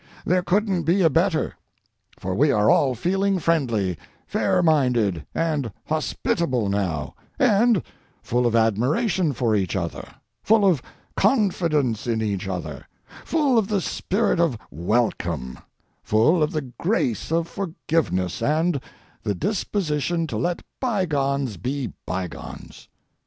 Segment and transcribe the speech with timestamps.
[0.25, 1.53] There couldn't be a better,
[2.17, 7.83] for we are all feeling friendly, fair minded, and hospitable now, and,
[8.23, 10.07] full of admiration for each other,
[10.41, 10.81] full of
[11.15, 12.87] confidence in each other,
[13.25, 15.59] full of the spirit of welcome,
[16.01, 18.81] full of the grace of forgiveness, and
[19.21, 22.87] the disposition to let bygones be bygones.